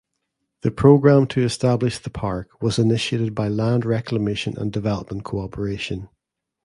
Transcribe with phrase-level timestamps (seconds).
[0.61, 6.09] The program to establish the park was initiated by Land Reclamation and Development Cooperation.